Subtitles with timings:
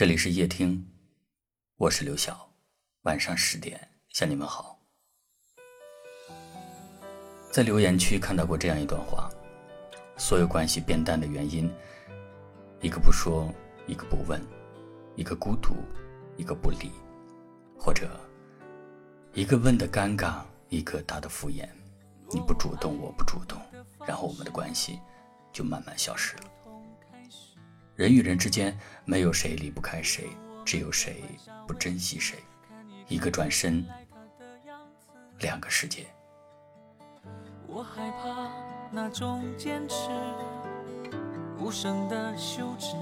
[0.00, 0.82] 这里是夜听，
[1.76, 2.48] 我是刘晓。
[3.02, 3.78] 晚上十点
[4.08, 4.80] 向你们好。
[7.52, 9.28] 在留言区看到过这样一段话：
[10.16, 11.70] 所有关系变淡的原因，
[12.80, 13.52] 一个不说，
[13.86, 14.40] 一个不问，
[15.16, 15.74] 一个孤独，
[16.38, 16.90] 一个不理，
[17.78, 18.08] 或者
[19.34, 20.40] 一个问的尴尬，
[20.70, 21.68] 一个答的敷衍。
[22.30, 23.60] 你不主动，我不主动，
[24.06, 24.98] 然后我们的关系
[25.52, 26.44] 就慢慢消失了。
[28.00, 28.74] 人与人之间
[29.04, 30.26] 没有谁离不开谁，
[30.64, 31.22] 只有谁
[31.66, 32.38] 不珍惜谁。
[33.08, 33.84] 一个转身，
[35.40, 36.06] 两个世界。
[37.66, 38.50] 我害怕
[38.90, 40.08] 那种坚持，
[41.58, 42.96] 无声的休止。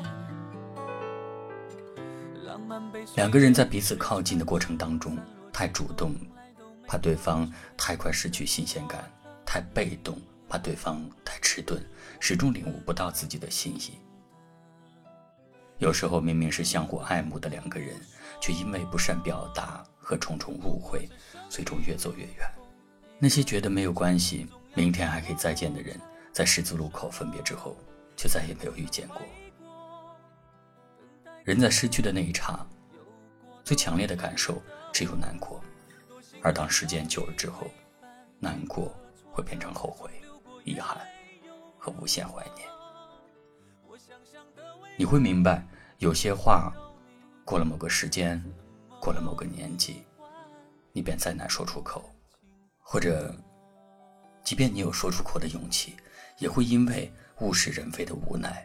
[3.14, 5.16] 两个人在彼此靠近的过程当中，
[5.52, 6.12] 太主动，
[6.88, 9.00] 怕对方太快失去新鲜感；
[9.46, 11.80] 太被动，怕对方太迟钝，
[12.18, 13.92] 始终领悟不到自己的心意。
[15.78, 17.96] 有时候明明是相互爱慕的两个人，
[18.40, 21.08] 却因为不善表达和重重误会，
[21.48, 22.50] 最终越走越远。
[23.18, 25.98] 那些觉得没有关系，明天还可以再见的人，
[26.32, 27.76] 在十字路口分别之后，
[28.16, 29.22] 却再也没有遇见过。
[31.44, 32.58] 人在失去的那一刹，
[33.62, 34.60] 最强烈的感受
[34.92, 35.62] 只有难过，
[36.42, 37.68] 而当时间久了之后，
[38.40, 38.92] 难过
[39.30, 40.10] 会变成后悔、
[40.64, 40.98] 遗憾
[41.78, 42.68] 和无限怀念。
[44.96, 45.64] 你会明白，
[45.98, 46.72] 有些话，
[47.44, 48.40] 过了某个时间，
[49.00, 50.04] 过了某个年纪，
[50.92, 52.00] 你便再难说出口；
[52.78, 53.34] 或者，
[54.44, 55.96] 即便你有说出口的勇气，
[56.38, 58.64] 也会因为物是人非的无奈，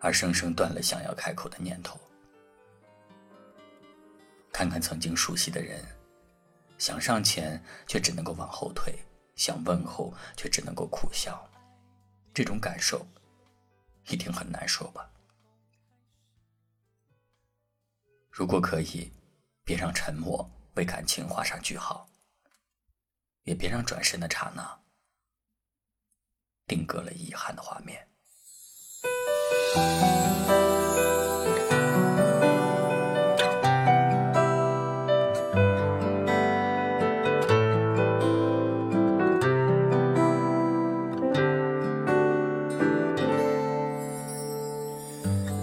[0.00, 2.00] 而生生断了想要开口的念头。
[4.52, 5.80] 看看曾经熟悉的人，
[6.78, 8.98] 想上前却只能够往后退，
[9.36, 11.48] 想问候却只能够苦笑，
[12.34, 13.06] 这种感受，
[14.08, 15.08] 一定很难受吧。
[18.34, 19.12] 如果可以，
[19.62, 22.08] 别让沉默为感情画上句号，
[23.42, 24.80] 也别让转身的刹那
[26.66, 28.08] 定格了遗憾的画面。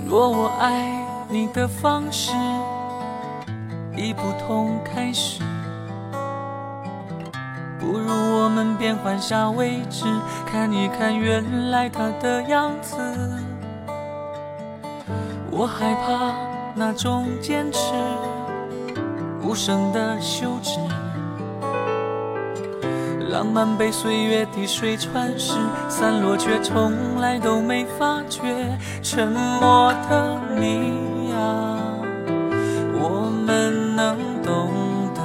[0.06, 2.59] 若我爱你的方式。
[4.00, 5.44] 已不同开始，
[7.78, 10.06] 不如我们变换下位置，
[10.46, 12.96] 看一看原来他的样子。
[15.52, 16.34] 我害怕
[16.74, 17.94] 那种坚持，
[19.42, 20.80] 无声的休止，
[23.30, 25.58] 浪漫被岁月滴水穿石，
[25.90, 28.40] 散落却从来都没发觉，
[29.04, 31.79] 沉默的你呀。
[33.96, 34.70] 能懂
[35.16, 35.22] 得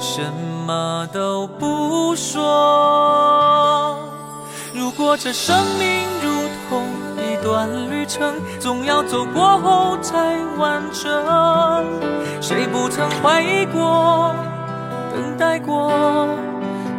[0.00, 0.22] 什
[0.66, 3.98] 么都不说。
[4.74, 6.84] 如果这生命如同
[7.16, 11.10] 一段旅程，总要走过后才完整。
[12.40, 14.34] 谁不曾怀疑过、
[15.12, 16.28] 等待过、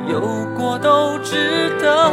[0.07, 2.11] 有过都值得。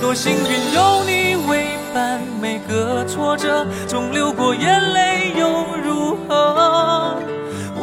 [0.00, 5.75] 多幸运有你为伴，每个挫折总流过眼泪又？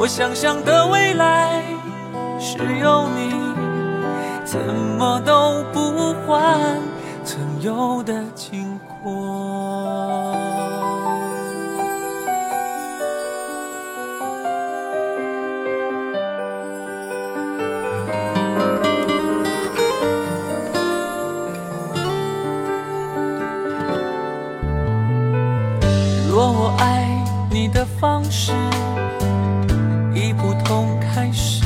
[0.04, 1.64] 我想象的未来。
[2.38, 3.32] 是有你，
[4.44, 4.60] 怎
[5.00, 6.78] 么都不换
[7.24, 9.14] 曾有的经过。
[26.30, 27.08] 若我爱
[27.50, 28.52] 你的方式
[30.34, 31.64] 不同开始。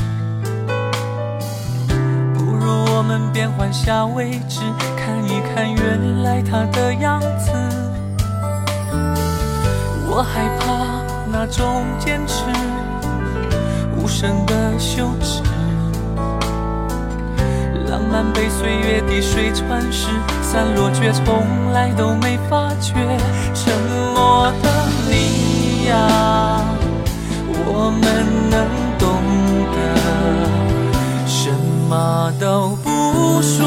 [2.34, 4.62] 不如我们变换下位置，
[4.96, 7.52] 看一看原来他的样子。
[10.10, 12.44] 我害怕那种坚持，
[13.98, 15.42] 无声的休止。
[17.90, 20.08] 浪漫被岁月滴水穿石，
[20.42, 22.94] 散落却从来都没发觉。
[23.54, 23.74] 沉
[24.14, 24.77] 默的
[32.40, 32.90] 都不。
[33.42, 33.66] 说，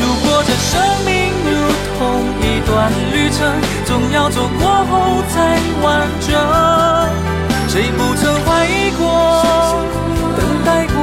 [0.00, 1.12] 如果这生命
[1.44, 1.50] 如
[1.98, 2.00] 同
[2.40, 3.38] 一段旅程，
[3.84, 5.34] 总要走过后才
[5.82, 5.84] 完
[6.20, 6.28] 整。
[7.68, 9.02] 谁不曾怀疑过、
[10.36, 10.96] 等待过、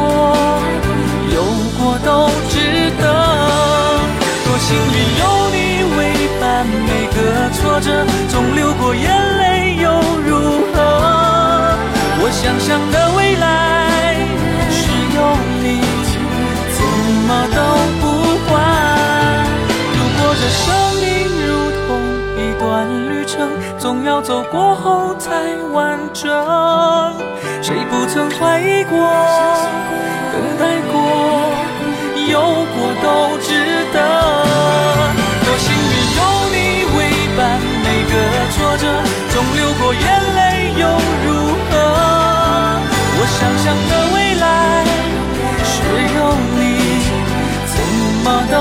[1.31, 1.36] 有
[1.78, 2.10] 过都
[2.50, 2.56] 值
[3.00, 3.04] 得。
[4.44, 5.22] 多幸运有
[5.54, 5.58] 你
[5.98, 6.00] 为
[6.42, 7.18] 伴，每个
[7.54, 7.86] 挫折
[8.30, 8.34] 总。
[8.56, 9.04] 流过眼
[9.38, 9.42] 泪
[9.81, 9.88] 又
[10.28, 10.31] 如
[10.74, 10.78] 何？
[12.19, 13.19] 我想象的未
[23.94, 25.30] 总要走过后才
[25.72, 26.25] 完整。
[27.62, 28.98] 谁不曾怀疑过，
[30.34, 30.98] 等待过，
[32.28, 32.42] 有
[32.74, 33.54] 过都值
[33.94, 33.98] 得。
[35.45, 36.19] 多幸运有
[36.50, 36.57] 你
[36.98, 37.00] 为
[37.38, 38.13] 伴，每个
[38.56, 38.84] 挫折
[39.30, 40.01] 总流过眼
[40.38, 40.42] 泪
[40.81, 40.84] 又
[41.24, 41.30] 如
[41.69, 41.72] 何？
[43.16, 44.44] 我想象的未来
[45.69, 45.72] 是
[46.18, 46.19] 有
[46.57, 46.60] 你，
[47.69, 47.78] 怎
[48.25, 48.56] 么都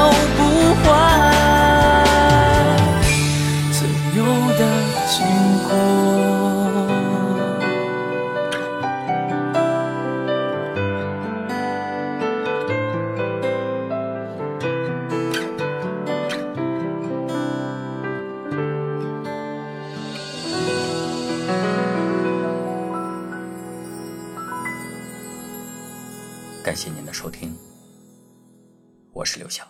[26.63, 27.57] 感谢您的收听，
[29.13, 29.67] 我是刘翔。